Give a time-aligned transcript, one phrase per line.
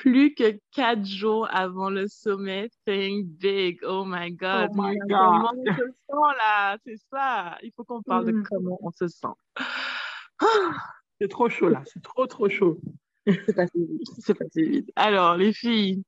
[0.00, 3.78] plus que quatre jours avant le sommet Think Big.
[3.86, 4.70] Oh my God.
[4.72, 5.08] Oh my God.
[5.10, 6.78] Comment on se sent là?
[6.86, 7.58] C'est ça.
[7.62, 8.44] Il faut qu'on parle de Mm.
[8.48, 9.28] comment on se sent.
[11.20, 12.78] C'est trop chaud là, c'est trop trop chaud.
[13.26, 14.08] C'est passé vite.
[14.20, 14.90] C'est passé vite.
[14.96, 16.02] Alors, les filles,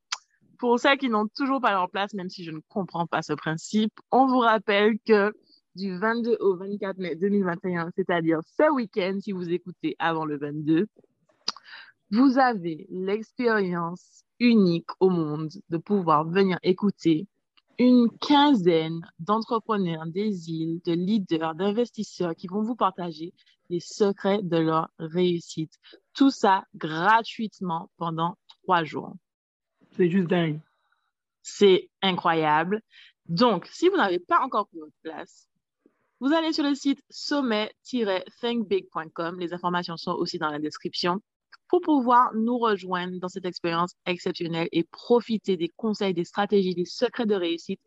[0.59, 3.35] pour celles qui n'ont toujours pas leur place, même si je ne comprends pas ce
[3.35, 5.33] principe, on vous rappelle que
[5.75, 10.87] du 22 au 24 mai 2021, c'est-à-dire ce week-end, si vous écoutez avant le 22,
[12.13, 17.27] vous avez l'expérience unique au monde de pouvoir venir écouter
[17.79, 23.33] une quinzaine d'entrepreneurs des îles, de leaders, d'investisseurs qui vont vous partager
[23.71, 25.73] les secrets de leur réussite.
[26.13, 29.15] Tout ça gratuitement pendant trois jours.
[29.93, 30.61] C'est juste dingue.
[31.41, 32.83] C'est incroyable.
[33.27, 35.49] Donc, si vous n'avez pas encore pris votre place,
[36.21, 39.41] vous allez sur le site sommet-thinkbig.com.
[39.41, 41.23] Les informations sont aussi dans la description
[41.73, 46.85] pour pouvoir nous rejoindre dans cette expérience exceptionnelle et profiter des conseils, des stratégies, des
[46.85, 47.81] secrets de réussite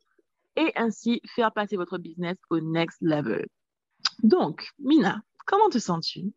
[0.56, 3.46] et ainsi faire passer votre business au next level.
[4.24, 6.34] Donc, Mina, comment te sens-tu?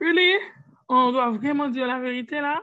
[0.00, 0.34] Really?
[0.88, 2.62] On doit vraiment dire la vérité là?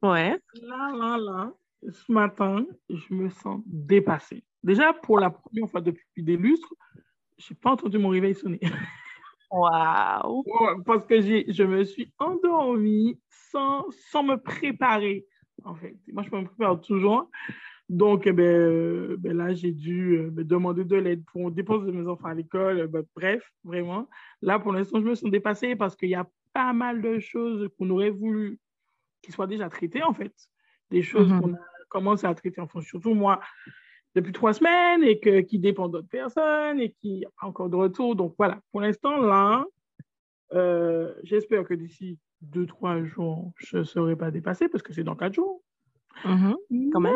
[0.00, 0.38] Ouais.
[0.62, 1.52] Là, là, là,
[1.90, 4.44] ce matin, je me sens dépassée.
[4.62, 6.72] Déjà, pour la première fois depuis des lustres,
[7.36, 8.60] je n'ai pas entendu mon réveil sonner.
[9.52, 10.42] Waouh.
[10.46, 15.26] Ouais, parce que j'ai, je me suis endormie sans, sans me préparer,
[15.64, 15.94] en fait.
[16.12, 17.30] Moi, je me prépare toujours.
[17.88, 22.06] Donc, eh ben, ben là, j'ai dû euh, me demander de l'aide pour déposer mes
[22.08, 22.80] enfants à l'école.
[22.80, 24.08] Euh, ben, bref, vraiment.
[24.40, 27.68] Là, pour l'instant, je me sens dépassée parce qu'il y a pas mal de choses
[27.78, 28.58] qu'on aurait voulu
[29.22, 30.32] qui soient déjà traitées, en fait.
[30.90, 31.40] Des choses Mhm.
[31.40, 31.58] qu'on a
[31.90, 33.40] commencé à traiter, enfin, surtout moi,
[34.14, 37.76] depuis trois semaines et que, qui dépendent d'autres personnes et qui n'ont pas encore de
[37.76, 38.16] retour.
[38.16, 39.64] Donc voilà, pour l'instant, là,
[40.52, 45.04] euh, j'espère que d'ici deux, trois jours, je ne serai pas dépassée parce que c'est
[45.04, 45.62] dans quatre jours.
[46.24, 46.56] Mhm.
[46.92, 47.14] Quand même.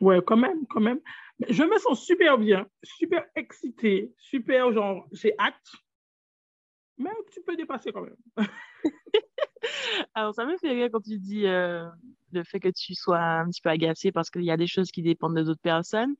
[0.00, 1.00] Ouais, quand même, quand même.
[1.38, 5.72] Mais je me sens super bien, super excitée, super, genre, j'ai hâte,
[6.98, 8.16] mais un petit peu dépassée quand même.
[10.14, 11.86] Alors, ça me fait rire quand tu dis euh,
[12.32, 14.90] le fait que tu sois un petit peu agacé parce qu'il y a des choses
[14.90, 16.14] qui dépendent de d'autres personnes.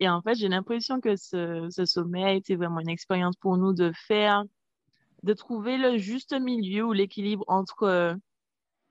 [0.00, 3.56] Et en fait, j'ai l'impression que ce, ce sommet a été vraiment une expérience pour
[3.56, 4.44] nous de faire,
[5.22, 8.14] de trouver le juste milieu ou l'équilibre entre euh,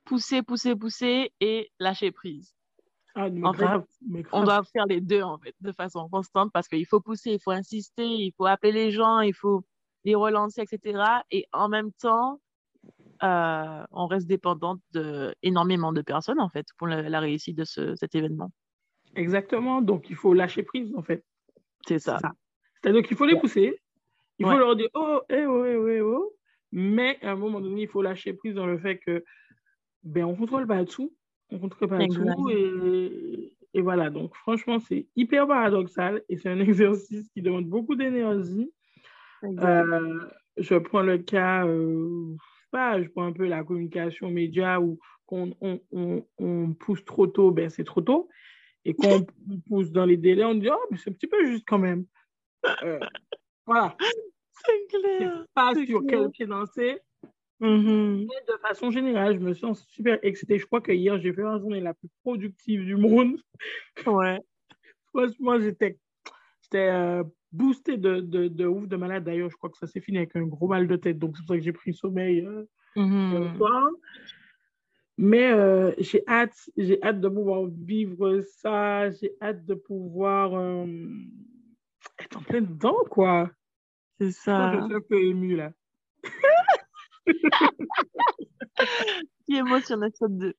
[0.05, 2.55] pousser, pousser, pousser et lâcher prise.
[3.15, 4.41] Ah, mais En fait, grave, mais grave.
[4.41, 7.39] On doit faire les deux, en fait, de façon constante parce qu'il faut pousser, il
[7.39, 9.63] faut insister, il faut appeler les gens, il faut
[10.03, 11.21] les relancer, etc.
[11.29, 12.39] Et en même temps,
[13.23, 17.63] euh, on reste dépendante de énormément de personnes, en fait, pour la, la réussite de
[17.63, 18.51] ce, cet événement.
[19.15, 21.23] Exactement, donc il faut lâcher prise, en fait.
[21.87, 22.17] C'est ça.
[22.81, 23.79] C'est-à-dire qu'il faut les pousser,
[24.39, 26.33] il faut leur dire oh, eh, oh, eh, oh, eh, oh,
[26.71, 29.23] mais à un moment donné, il faut lâcher prise dans le fait que
[30.03, 31.13] ben on contrôle pas tout,
[31.51, 32.35] on contrôle pas Exact.
[32.35, 34.09] tout et, et voilà.
[34.09, 38.71] Donc franchement, c'est hyper paradoxal et c'est un exercice qui demande beaucoup d'énergie.
[39.43, 40.19] Euh,
[40.57, 42.35] je prends le cas, euh,
[42.73, 47.51] je prends un peu la communication média où qu'on on, on, on pousse trop tôt,
[47.51, 48.29] ben c'est trop tôt.
[48.85, 51.45] Et quand on pousse dans les délais, on dit, oh, mais c'est un petit peu
[51.45, 52.05] juste quand même.
[52.83, 52.99] Euh,
[53.65, 53.95] voilà.
[54.51, 55.45] C'est clair.
[55.53, 56.21] pas sur clair.
[56.21, 56.99] quel pied danser.
[57.59, 58.27] Mhm.
[58.27, 60.59] Mais de façon générale, je me sens super excitée.
[60.59, 63.37] Je crois que hier, j'ai fait la journée la plus productive du monde.
[64.05, 64.39] Ouais.
[65.13, 65.97] Franchement, j'étais
[66.73, 69.23] j'étais euh, boostée de, de, de ouf, de malade.
[69.25, 71.19] D'ailleurs, je crois que ça s'est fini avec un gros mal de tête.
[71.19, 72.63] Donc, c'est pour ça que j'ai pris sommeil euh,
[72.95, 73.57] Mhm.
[73.57, 73.89] soir.
[75.17, 79.11] Mais euh, j'ai hâte, j'ai hâte de pouvoir vivre ça.
[79.11, 80.53] J'ai hâte de pouvoir
[82.19, 83.49] être en plein dedans, quoi.
[84.19, 84.71] C'est ça.
[84.73, 85.71] je suis un peu émue, là.
[89.45, 90.53] Qui émotionnel ça deux.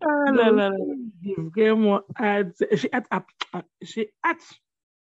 [0.00, 0.76] Ah là là là.
[1.22, 2.62] J'ai vraiment hâte.
[2.72, 3.24] J'ai hâte, à-
[3.80, 4.60] j'ai hâte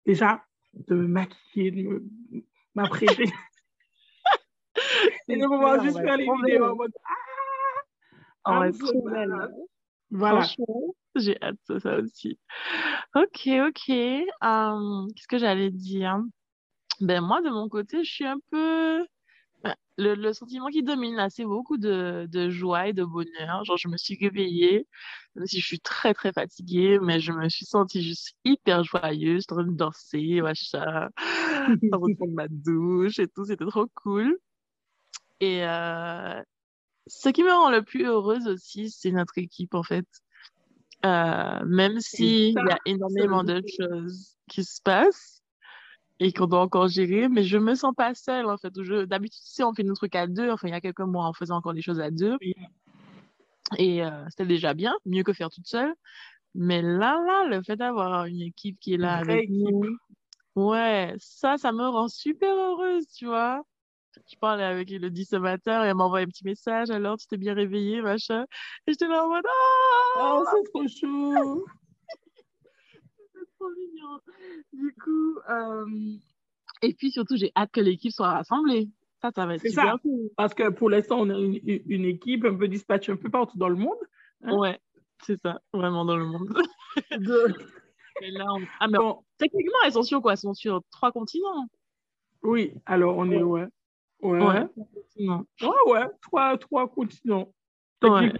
[0.06, 0.44] déjà
[0.74, 2.44] de me maquiller, de me-
[2.74, 3.24] m'apprêter.
[5.28, 6.92] Et de pouvoir juste faire les vidéos en mode
[8.44, 9.30] On so belle.
[9.30, 9.54] bad.
[10.10, 10.46] Voilà.
[11.16, 12.38] J'ai hâte de ça aussi.
[13.14, 13.88] Ok, ok.
[13.88, 16.20] Euh, qu'est-ce que j'allais dire?
[17.00, 19.06] Ben moi, de mon côté, je suis un peu
[19.98, 23.64] le, le, sentiment qui domine là, c'est beaucoup de, de, joie et de bonheur.
[23.64, 24.86] Genre, je me suis réveillée,
[25.34, 29.44] même si je suis très, très fatiguée, mais je me suis sentie juste hyper joyeuse,
[29.50, 31.08] en train de danser, machin,
[31.68, 34.38] en train de prendre ma douche et tout, c'était trop cool.
[35.40, 36.42] Et euh,
[37.06, 40.06] ce qui me rend le plus heureuse aussi, c'est notre équipe, en fait.
[41.04, 45.35] Euh, même s'il y a énormément de choses qui se passent,
[46.18, 48.72] et qu'on doit encore gérer, mais je me sens pas seule en fait.
[49.06, 50.50] D'habitude, tu sais, on fait nos trucs à deux.
[50.50, 52.36] Enfin, il y a quelques mois, on faisait encore des choses à deux.
[53.78, 55.94] Et euh, c'était déjà bien, mieux que faire toute seule.
[56.54, 59.98] Mais là, là, le fait d'avoir une équipe qui est là avec nous,
[60.54, 63.62] ouais, ça, ça me rend super heureuse, tu vois.
[64.30, 66.88] Je parlais avec Elodie ce matin et elle m'a envoyé un petit message.
[66.90, 68.46] Alors, tu t'es bien réveillée, machin.
[68.86, 71.66] Et j'étais là en mode, ah, oh, c'est trop chou.
[73.66, 74.20] Trop mignon.
[74.72, 76.16] Du coup, euh...
[76.82, 78.88] et puis surtout, j'ai hâte que l'équipe soit rassemblée.
[79.22, 79.98] Ça, ça va être super ça.
[80.02, 80.30] cool.
[80.36, 83.56] Parce que pour l'instant, on a une, une, équipe un peu dispatchée un peu partout
[83.58, 83.96] dans le monde.
[84.42, 84.56] Hein?
[84.56, 84.78] Ouais,
[85.22, 86.48] c'est ça, vraiment dans le monde.
[88.22, 88.60] et là, on...
[88.80, 89.24] ah, mais bon.
[89.38, 90.32] techniquement, elles sont sur quoi?
[90.32, 91.66] Elles sont sur trois continents.
[92.42, 93.66] Oui, alors on est, ouais.
[94.22, 94.40] Ouais.
[94.40, 94.68] Ouais,
[95.18, 96.06] ouais, ouais.
[96.22, 97.52] Trois, trois continents.
[98.02, 98.32] Ouais.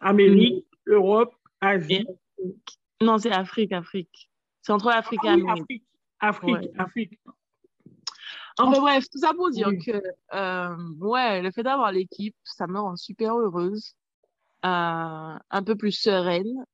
[0.00, 0.92] Amérique, mmh.
[0.92, 2.06] Europe, Asie.
[2.38, 2.54] Et...
[3.00, 4.29] Non, c'est Afrique, Afrique.
[4.62, 5.60] C'est entre l'Afrique ah, et l'Amérique.
[5.60, 5.84] Afrique,
[6.20, 6.72] Afrique, ouais.
[6.78, 7.20] Afrique.
[8.58, 9.78] Enfin bref, tout ça pour dire oui.
[9.78, 10.02] que
[10.34, 13.94] euh, ouais, le fait d'avoir l'équipe, ça me rend super heureuse,
[14.64, 14.68] euh,
[15.50, 16.64] un peu plus sereine.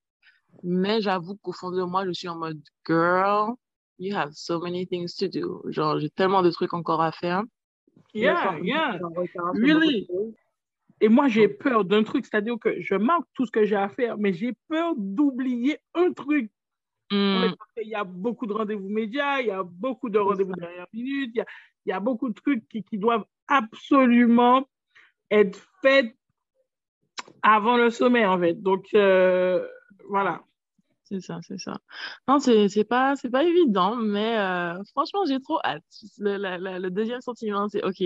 [0.62, 3.54] Mais j'avoue qu'au fond de moi, je suis en mode girl,
[3.98, 5.62] you have so many things to do.
[5.70, 7.42] Genre, j'ai tellement de trucs encore à faire.
[8.14, 8.98] Yeah, yeah,
[9.54, 10.08] really?
[11.00, 13.90] Et moi, j'ai peur d'un truc, c'est-à-dire que je manque tout ce que j'ai à
[13.90, 16.50] faire, mais j'ai peur d'oublier un truc.
[17.10, 17.54] Mm.
[17.82, 21.30] Il y a beaucoup de rendez-vous médias, il y a beaucoup de rendez-vous dernière minute,
[21.34, 21.46] il y a,
[21.84, 24.66] il y a beaucoup de trucs qui, qui doivent absolument
[25.30, 26.14] être faits
[27.42, 28.54] avant le sommet, en fait.
[28.54, 29.66] Donc, euh,
[30.08, 30.42] voilà.
[31.04, 31.78] C'est ça, c'est ça.
[32.26, 35.84] Non, c'est, pas, pas évident, mais euh, franchement, j'ai trop hâte.
[36.18, 38.02] Le, la, la, le deuxième sentiment, c'est OK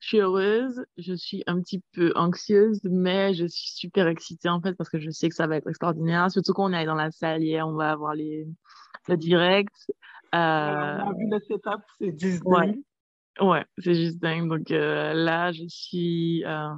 [0.00, 4.60] je suis heureuse, je suis un petit peu anxieuse, mais je suis super excitée en
[4.60, 6.30] fait parce que je sais que ça va être extraordinaire.
[6.30, 8.48] Surtout quand on est dans la salle hier, on va avoir les
[9.08, 9.74] le direct.
[10.34, 10.38] Euh...
[10.38, 12.66] Alors, on a vu le setup, c'est juste ouais.
[12.66, 12.82] dingue.
[13.40, 14.48] Ouais, c'est juste dingue.
[14.48, 16.74] Donc euh, là, je suis euh...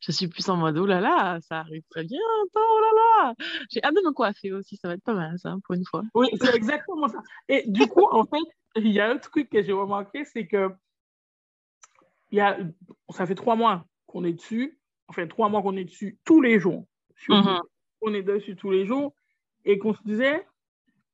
[0.00, 2.20] je suis plus en mode oh là là, ça arrive très bien,
[2.54, 3.34] oh là là.
[3.70, 6.02] J'ai hâte de me coiffer aussi, ça va être pas mal ça pour une fois.
[6.14, 7.18] Oui, c'est exactement ça.
[7.48, 8.44] Et du coup, en fait,
[8.76, 10.70] il y a un truc que j'ai remarqué, c'est que
[12.36, 12.58] il y a,
[13.08, 14.78] ça fait trois mois qu'on est dessus,
[15.08, 16.84] enfin trois mois qu'on est dessus tous les jours.
[17.28, 17.60] Mm-hmm.
[18.02, 19.14] On est dessus tous les jours
[19.64, 20.46] et qu'on se disait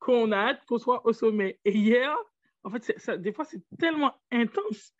[0.00, 1.60] qu'on a hâte qu'on soit au sommet.
[1.64, 2.12] Et hier,
[2.64, 4.92] en fait, ça, des fois, c'est tellement intense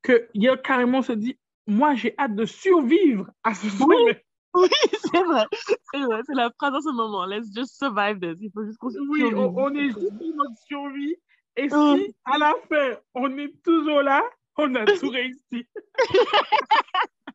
[0.00, 4.24] que hier, carrément, se dit, moi, j'ai hâte de survivre à ce sommet.
[4.54, 5.44] Oui, c'est vrai.
[5.92, 7.26] C'est vrai, c'est la phrase en ce moment.
[7.26, 8.38] Let's just survive this.
[8.40, 11.14] Il faut juste qu'on Oui, on, on, est juste en mode survie.
[11.56, 14.22] Et si, à la fin, on est toujours là,
[14.56, 15.66] on a tout réussi.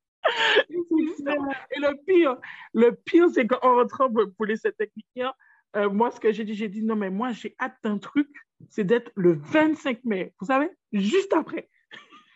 [0.70, 2.38] Et le pire,
[2.74, 5.34] le pire, c'est qu'en rentrant pour les sept techniciens,
[5.76, 8.30] euh, moi, ce que j'ai dit, j'ai dit non, mais moi, j'ai hâte d'un truc,
[8.70, 10.34] c'est d'être le 25 mai.
[10.40, 11.70] Vous savez, juste après.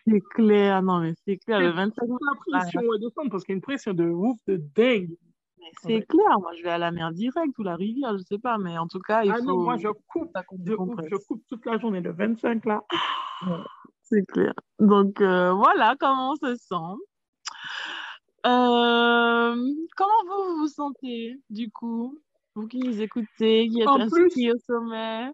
[0.06, 2.16] C'est clair, non, mais c'est clair, le 25 mai.
[2.20, 5.16] La pression descendre parce qu'il y a une pression de ouf, de dingue.
[5.82, 6.02] C'est ouais.
[6.02, 8.76] clair, moi, je vais à la mer directe ou la rivière, je sais pas, mais
[8.78, 9.44] en tout cas, il ah faut.
[9.44, 10.30] Non, moi, je coupe,
[10.64, 10.72] je,
[11.08, 12.82] je coupe toute la journée, le 25 là.
[13.46, 13.56] Ouais.
[14.12, 14.52] C'est clair.
[14.78, 16.74] Donc, euh, voilà comment on se sent.
[18.44, 19.56] Euh,
[19.96, 22.18] comment vous vous sentez, du coup?
[22.54, 25.30] Vous qui nous écoutez, qui êtes inscrits au sommet?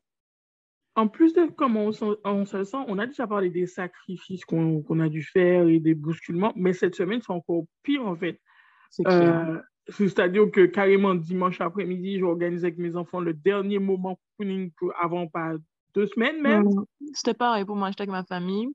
[0.95, 4.83] En plus de comment on, on, se sent, on a déjà parlé des sacrifices qu'on
[4.83, 8.41] qu a dû faire et des bousculements, mais cette semaine, c'est encore pire, en fait.
[9.09, 14.71] Euh, C'est-à-dire que carrément, dimanche après-midi, j'organise avec mes enfants le dernier moment cooning
[15.01, 15.55] avant pas
[15.99, 16.64] deux semaines même.
[16.64, 16.85] Mmh.
[17.12, 18.69] C'était pareil pour moi, j'étais avec ma famille.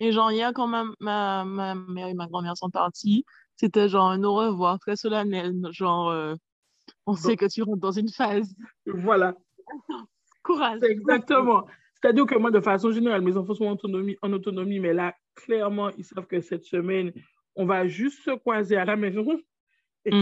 [0.00, 3.24] Et genre, hier, quand ma, ma, ma mère et ma grand-mère sont parties,
[3.56, 5.54] c'était genre un au revoir très solennel.
[5.72, 6.34] Genre, euh,
[7.06, 8.54] on sait que tu rentres dans une phase.
[8.86, 9.34] Voilà.
[10.42, 10.80] Courage.
[10.82, 11.66] Exactement.
[11.94, 15.14] C'est-à-dire que moi, de façon générale, mes enfants sont en autonomie, en autonomie, mais là,
[15.34, 17.12] clairement, ils savent que cette semaine,
[17.56, 19.38] on va juste se croiser à la maison.
[20.06, 20.12] Et.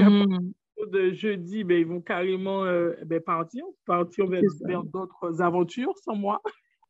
[0.87, 6.17] De jeudi, ben, ils vont carrément euh, ben, partir, partir vers, vers d'autres aventures sans
[6.17, 6.41] moi.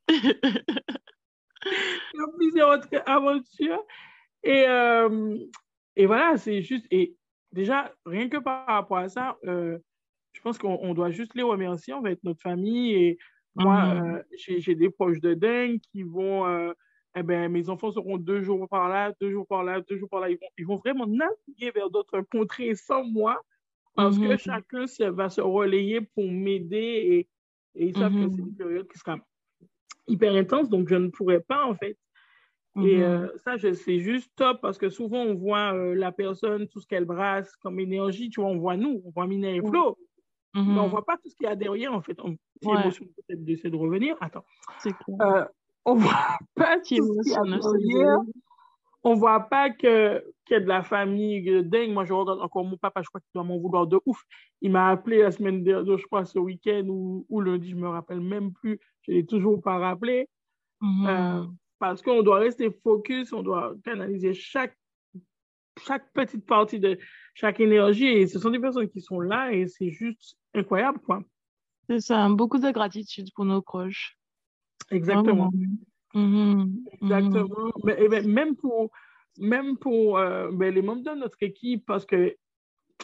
[2.37, 3.83] Plusieurs autres aventures.
[4.43, 5.37] Et, euh,
[5.95, 6.85] et voilà, c'est juste.
[6.91, 7.15] Et
[7.51, 9.77] déjà, rien que par rapport à ça, euh,
[10.31, 12.93] je pense qu'on doit juste les remercier, en fait, notre famille.
[12.93, 13.17] Et
[13.55, 14.59] moi, mm -hmm.
[14.59, 16.73] j'ai des proches de dingue qui vont,
[17.15, 20.09] eh ben, mes enfants seront deux jours par là, deux jours par là, deux jours
[20.09, 20.29] par là.
[20.29, 23.41] Ils vont, ils vont vraiment naviguer vers d'autres contrées sans moi
[23.99, 24.37] parce que mm-hmm.
[24.37, 27.29] chacun va se relayer pour m'aider et,
[27.75, 29.17] et, ils savent que c'est une période qui sera
[30.07, 31.97] hyper intense, donc je ne pourrais pas en fait.
[32.77, 36.79] Et euh, ça, c'est juste top parce que souvent on voit euh, la personne, tout
[36.79, 39.97] ce qu'elle brasse comme énergie, tu vois, on voit nous, on voit Mina et Flo,
[40.53, 42.17] mais on voit pas tout ce qu'il y a derrière en fait.
[42.21, 44.45] On, l'émotion peut-être d'essayer de revenir, attends.
[44.85, 45.45] Euh,
[45.83, 48.19] on voit pas tout ce qu'il y a derrière.
[49.03, 51.91] On voit pas que qu'il y a de la famille dingue.
[51.91, 54.21] Moi, je regarde encore mon papa, je crois qu'il doit m'en vouloir de ouf.
[54.61, 57.87] Il m'a appelé la semaine dernière, je crois, ce week-end ou, ou lundi, je me
[57.87, 58.79] rappelle même plus.
[59.03, 60.27] Je l'ai toujours pas rappelé.
[60.81, 64.77] Mm-hmm parce qu'on doit rester focus, on doit canaliser chaque,
[65.81, 66.99] chaque petite partie de
[67.33, 68.07] chaque énergie.
[68.07, 71.21] Et ce sont des personnes qui sont là et c'est juste incroyable, quoi.
[71.89, 74.17] C'est ça, beaucoup de gratitude pour nos proches.
[74.91, 75.49] Exactement.
[76.13, 76.71] Mm-hmm.
[77.01, 77.71] Exactement.
[77.83, 78.91] Mais, même pour,
[79.37, 82.35] même pour euh, ben, les membres de notre équipe, parce que les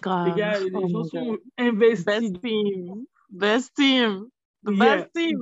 [0.04, 2.06] gars, les oh gens sont investis.
[2.06, 3.06] Best team.
[3.32, 4.28] Best team.
[4.64, 5.40] best team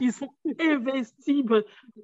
[0.00, 1.44] ils sont investis.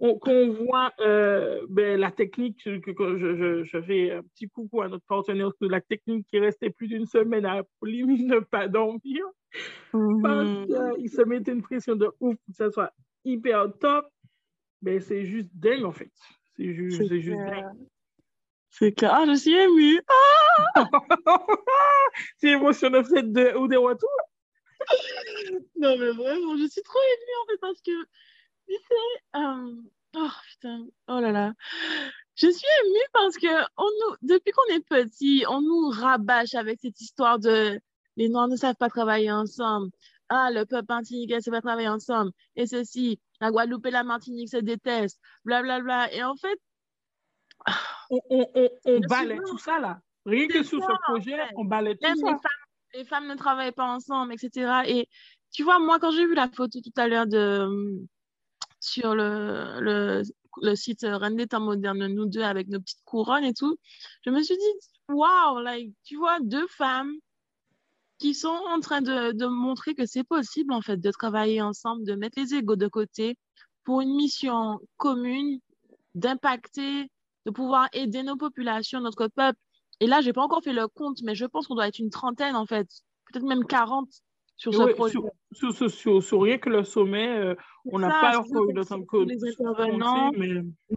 [0.00, 4.88] On, qu'on voit euh, ben, la technique, que, je, je, fais un petit coucou à
[4.88, 9.24] notre partenaire, la technique qui restait plus d'une semaine à limite ne pas dormir,
[9.92, 10.22] mm-hmm.
[10.22, 12.92] parce qu'ils se mettaient une pression de ouf pour que ça soit
[13.24, 14.06] hyper top.
[14.82, 16.10] Mais ben, c'est juste dingue, en fait.
[16.56, 17.64] C'est juste, dingue.
[18.70, 19.12] C'est clair.
[19.14, 20.00] Ah, je suis émue.
[20.76, 20.84] Ah!
[22.38, 24.08] c'est émotionnel, c'est de, ou des retours
[25.76, 28.04] non, mais vraiment, je suis trop émue en fait parce que,
[28.68, 29.74] tu sais, euh,
[30.16, 31.52] oh putain, oh là là.
[32.34, 36.80] Je suis émue parce que on nous, depuis qu'on est petit, on nous rabâche avec
[36.80, 37.80] cette histoire de
[38.16, 39.90] les Noirs ne savent pas travailler ensemble.
[40.28, 42.32] Ah, le peuple martiniquais ne sait pas travailler ensemble.
[42.56, 45.20] Et ceci, la Guadeloupe et la Martinique se détestent.
[45.44, 45.82] Blablabla.
[45.82, 46.14] Bla, bla.
[46.14, 46.58] Et en fait.
[48.10, 50.00] On, on, on, on balaie tout ça là.
[50.24, 52.38] Rien que sur ce projet, on balaie tout ça
[52.94, 54.82] les femmes ne travaillent pas ensemble, etc.
[54.86, 55.08] Et
[55.50, 57.66] tu vois, moi, quand j'ai vu la photo tout à l'heure de
[58.80, 60.22] sur le, le,
[60.60, 63.76] le site Reine des temps modernes, nous deux avec nos petites couronnes et tout,
[64.24, 67.12] je me suis dit, waouh, like, tu vois, deux femmes
[68.22, 72.04] qui sont en train de, de montrer que c'est possible, en fait, de travailler ensemble,
[72.04, 73.36] de mettre les égaux de côté
[73.82, 75.58] pour une mission commune,
[76.14, 77.10] d'impacter,
[77.46, 79.58] de pouvoir aider nos populations, notre peuple.
[79.98, 82.10] Et là, j'ai pas encore fait le compte, mais je pense qu'on doit être une
[82.10, 82.86] trentaine, en fait,
[83.26, 84.08] peut-être même 40
[84.56, 85.18] sur ce projet.
[85.50, 89.44] Sur, rien que le sommet, euh, on n'a pas encore eu le temps de Les
[89.44, 90.30] intervenants,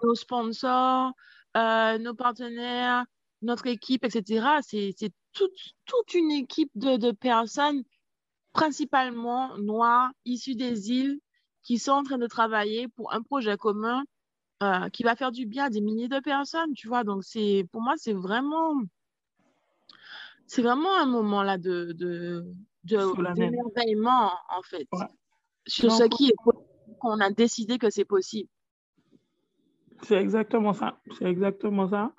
[0.04, 1.12] nos sponsors,
[1.58, 3.04] euh, nos partenaires,
[3.42, 4.46] notre équipe, etc.
[4.62, 4.94] C'est
[5.36, 7.84] toute, toute une équipe de, de personnes,
[8.54, 11.20] principalement noires, issues des îles,
[11.62, 14.04] qui sont en train de travailler pour un projet commun
[14.64, 17.04] euh, qui va faire du bien à des milliers de personnes, tu vois.
[17.04, 18.74] Donc, c'est, pour moi, c'est vraiment,
[20.48, 22.46] c'est vraiment un moment là de, de,
[22.84, 24.88] d'émerveillement, en fait,
[25.68, 26.36] sur ce qui est
[27.00, 28.50] qu'on a décidé que c'est possible.
[30.04, 31.00] C'est exactement ça.
[31.18, 32.14] C'est exactement ça.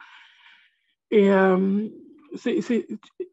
[1.11, 1.89] Et euh,
[2.37, 2.87] c'est, c'est,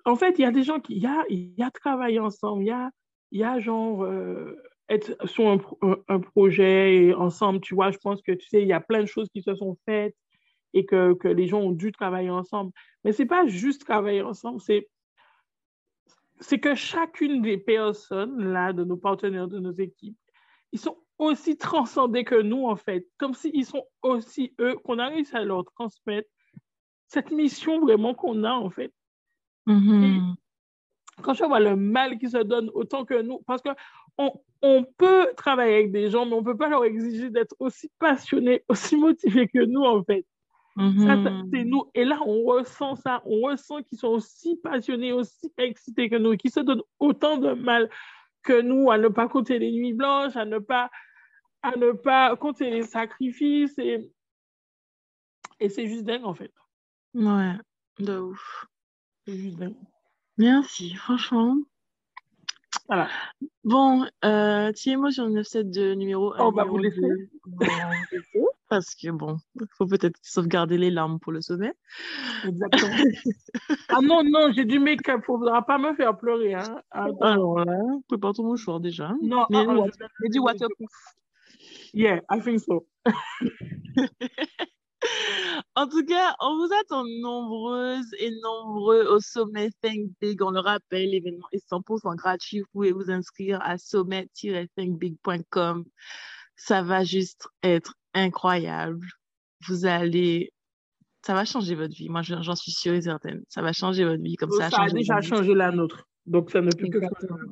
[0.06, 2.64] en fait, il y a des gens qui, il y a, y a travaillé ensemble,
[2.64, 2.92] il y a,
[3.32, 4.56] y a genre, euh,
[4.90, 5.60] être sur un,
[6.08, 9.08] un, projet ensemble, tu vois, je pense que, tu sais, il y a plein de
[9.08, 10.16] choses qui se sont faites
[10.74, 12.72] et que, que les gens ont dû travailler ensemble.
[13.04, 14.90] Mais c'est pas juste travailler ensemble, c'est
[16.40, 20.18] c'est que chacune des personnes là, de nos partenaires, de nos équipes,
[20.74, 25.30] ils sont aussi transcendés que nous, en fait, comme s'ils sont aussi eux, qu'on arrive
[25.34, 26.30] à leur transmettre
[27.14, 28.92] cette mission vraiment qu'on a, en fait.
[29.68, 30.34] Mm-hmm.
[31.22, 33.70] Quand je vois le mal qui se donne autant que nous, parce que
[34.18, 37.90] on, peut travailler avec des gens, mais on ne peut pas leur exiger d'être aussi
[38.00, 40.26] passionnés, aussi motivés que nous, en fait.
[40.78, 41.50] Mm-hmm.
[41.54, 41.84] c'est nous.
[41.94, 43.22] Et là, on ressent ça.
[43.26, 47.54] On ressent qu'ils sont aussi passionnés, aussi excités que nous, qu'ils se donnent autant de
[47.54, 47.90] mal
[48.42, 50.90] que nous à ne pas compter les nuits blanches, à ne pas,
[51.62, 53.78] à ne pas compter les sacrifices.
[53.78, 54.12] Et,
[55.60, 56.52] et c'est juste dingue, en fait.
[57.14, 57.54] Ouais,
[58.00, 58.66] de ouf.
[60.38, 61.56] Merci, franchement.
[62.88, 63.08] Voilà.
[63.64, 66.40] Bon, euh, TMO sur le 972 numéro 1.
[66.40, 67.02] On va vous laisser.
[68.68, 71.74] Parce que bon, il faut peut-être sauvegarder les larmes pour le sommet.
[72.46, 72.96] Exactement.
[73.90, 75.22] ah non, non, j'ai du make-up.
[75.28, 76.56] Il ne faudra pas me faire pleurer.
[76.56, 76.82] Hein.
[76.92, 79.14] Alors là, prépare ton mouchoir déjà.
[79.22, 80.90] Non, mais, ah, ah, du waterproof.
[81.94, 82.88] Yeah, I think so.
[85.76, 90.40] En tout cas, on vous attend nombreuses et nombreux au sommet Think Big.
[90.44, 92.60] On le rappelle, l'événement est 100% gratuit.
[92.60, 95.84] Vous pouvez vous inscrire à sommet-thinkbig.com.
[96.56, 99.08] Ça va juste être incroyable.
[99.68, 100.54] vous allez
[101.26, 102.10] ça va changer votre vie.
[102.10, 103.44] Moi, j'en suis sûre et certaine.
[103.48, 104.70] Ça va changer votre vie comme ça.
[104.70, 106.06] Ça a, déjà changé la nôtre.
[106.26, 107.46] Donc, ça ne peut que changer.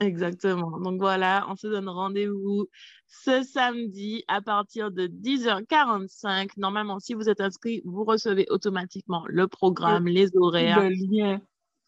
[0.00, 0.80] Exactement.
[0.80, 2.66] Donc voilà, on se donne rendez-vous
[3.06, 6.52] ce samedi à partir de 10h45.
[6.56, 10.80] Normalement, si vous êtes inscrit, vous recevez automatiquement le programme, les horaires.
[10.80, 11.40] Le lien.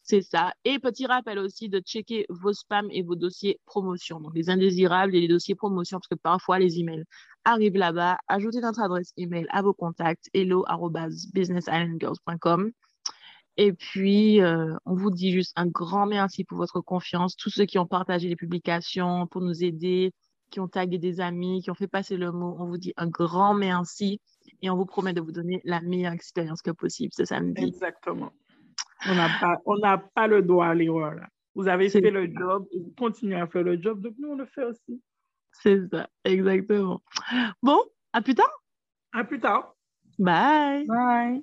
[0.03, 0.53] C'est ça.
[0.65, 4.19] Et petit rappel aussi de checker vos spams et vos dossiers promotion.
[4.21, 7.05] Donc les indésirables et les dossiers promotion, parce que parfois les emails
[7.45, 8.19] arrivent là-bas.
[8.29, 12.73] Ajoutez notre adresse email à vos contacts hello@businessislandgirls.com.
[13.57, 17.37] Et puis, euh, on vous dit juste un grand merci pour votre confiance.
[17.37, 20.13] Tous ceux qui ont partagé les publications pour nous aider,
[20.51, 23.09] qui ont tagué des amis, qui ont fait passer le mot, on vous dit un
[23.09, 24.21] grand merci
[24.63, 27.65] et on vous promet de vous donner la meilleure expérience que possible ce samedi.
[27.65, 28.33] Exactement.
[29.09, 29.77] On n'a pas, on
[30.15, 31.27] pas le droit à l'erreur.
[31.55, 34.37] Vous avez fait le job et vous continuez à faire le job, donc nous, on
[34.37, 35.03] le fait aussi.
[35.53, 37.03] C'est ça, exactement.
[37.63, 37.79] Bon,
[38.13, 38.63] à plus tard.
[39.13, 39.75] À plus tard.
[40.19, 40.87] Bye.
[40.87, 41.43] Bye.